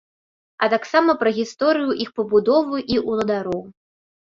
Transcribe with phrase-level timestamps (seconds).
[0.63, 3.65] А таксама пра гісторыю іх пабудовы і уладароў.